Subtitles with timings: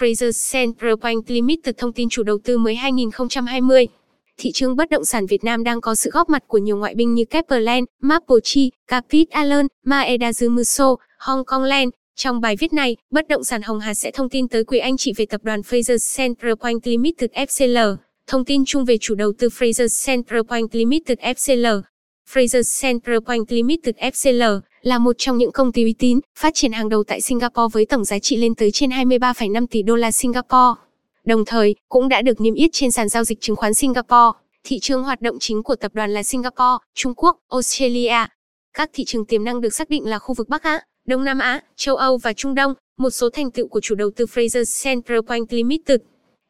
[0.00, 3.88] Fraser Central Bank Limited thông tin chủ đầu tư mới 2020.
[4.36, 6.94] Thị trường bất động sản Việt Nam đang có sự góp mặt của nhiều ngoại
[6.94, 11.88] binh như Capperland, Mapochi, Capit Allen, Maeda Muso, Hong Kong Land.
[12.16, 14.96] Trong bài viết này, bất động sản Hồng Hà sẽ thông tin tới quý anh
[14.96, 17.96] chị về tập đoàn Fraser Central Bank Limited FCL.
[18.26, 21.80] Thông tin chung về chủ đầu tư Fraser Central Bank Limited FCL.
[22.32, 26.72] Fraser Central Bank Limited FCL là một trong những công ty uy tín, phát triển
[26.72, 30.10] hàng đầu tại Singapore với tổng giá trị lên tới trên 23,5 tỷ đô la
[30.10, 30.80] Singapore.
[31.24, 34.38] Đồng thời, cũng đã được niêm yết trên sàn giao dịch chứng khoán Singapore.
[34.64, 38.26] Thị trường hoạt động chính của tập đoàn là Singapore, Trung Quốc, Australia.
[38.74, 41.38] Các thị trường tiềm năng được xác định là khu vực Bắc Á, Đông Nam
[41.38, 42.74] Á, châu Âu và Trung Đông.
[42.98, 46.00] Một số thành tựu của chủ đầu tư Fraser Central Point Limited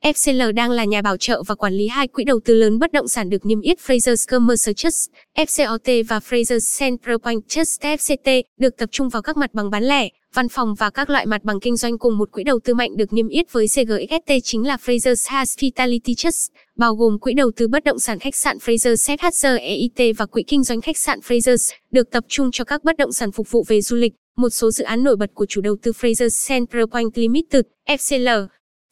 [0.05, 2.93] FCL đang là nhà bảo trợ và quản lý hai quỹ đầu tư lớn bất
[2.93, 8.43] động sản được niêm yết Fraser Commercial Trust, FCOT và Fraser Central Bank Trust FCT,
[8.59, 11.45] được tập trung vào các mặt bằng bán lẻ, văn phòng và các loại mặt
[11.45, 14.67] bằng kinh doanh cùng một quỹ đầu tư mạnh được niêm yết với CGXT chính
[14.67, 18.97] là Fraser Hospitality Trust, bao gồm quỹ đầu tư bất động sản khách sạn Fraser
[18.97, 22.97] SHG EIT và quỹ kinh doanh khách sạn Fraser, được tập trung cho các bất
[22.97, 24.13] động sản phục vụ về du lịch.
[24.37, 28.47] Một số dự án nổi bật của chủ đầu tư Fraser Central Bank Limited, FCL,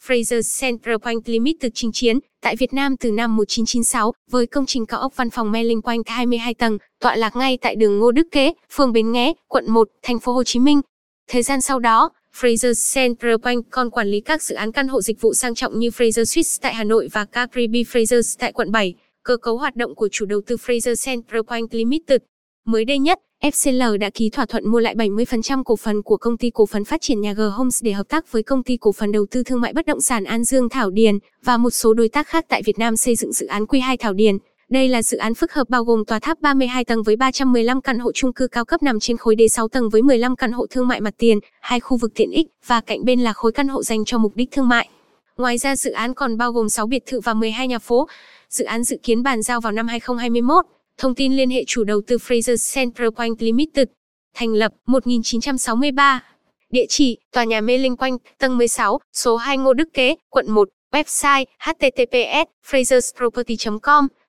[0.07, 4.87] Fraser Central Limit Limited chinh chiến tại Việt Nam từ năm 1996 với công trình
[4.87, 8.27] cao ốc văn phòng Melling Quanh 22 tầng, tọa lạc ngay tại đường Ngô Đức
[8.33, 10.81] Kế, phường Bến Nghé, quận 1, thành phố Hồ Chí Minh.
[11.29, 12.11] Thời gian sau đó,
[12.41, 15.79] Fraser Central Point còn quản lý các dự án căn hộ dịch vụ sang trọng
[15.79, 18.95] như Fraser Suites tại Hà Nội và Capri Fraser tại quận 7.
[19.25, 22.21] Cơ cấu hoạt động của chủ đầu tư Fraser Central Point Limited.
[22.69, 26.37] Mới đây nhất, FCL đã ký thỏa thuận mua lại 70% cổ phần của công
[26.37, 28.93] ty cổ phần phát triển nhà G Homes để hợp tác với công ty cổ
[28.93, 31.95] phần đầu tư thương mại bất động sản An Dương Thảo Điền và một số
[31.95, 34.39] đối tác khác tại Việt Nam xây dựng dự án Q2 Thảo Điền.
[34.71, 37.99] Đây là dự án phức hợp bao gồm tòa tháp 32 tầng với 315 căn
[37.99, 40.89] hộ chung cư cao cấp nằm trên khối D6 tầng với 15 căn hộ thương
[40.89, 43.83] mại mặt tiền, hai khu vực tiện ích và cạnh bên là khối căn hộ
[43.83, 44.89] dành cho mục đích thương mại.
[45.37, 48.09] Ngoài ra dự án còn bao gồm 6 biệt thự và 12 nhà phố.
[48.49, 50.65] Dự án dự kiến bàn giao vào năm 2021.
[50.99, 53.87] Thông tin liên hệ chủ đầu tư Fraser Central Point Limited.
[54.35, 56.25] Thành lập 1963.
[56.71, 60.51] Địa chỉ: Tòa nhà Mê Linh Quanh, tầng 16, số 2 Ngô Đức Kế, quận
[60.51, 60.69] 1.
[60.93, 64.09] Website: https://frasersproperty.com